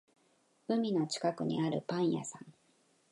[0.67, 2.41] 海の近くにあるパン屋さん